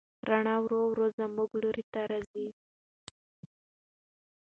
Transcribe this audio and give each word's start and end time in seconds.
رڼا 0.29 0.55
ورو 0.61 0.79
ورو 0.89 1.05
زموږ 1.17 1.49
لوري 1.61 1.83
ته 1.93 2.01
راځي. 2.09 2.47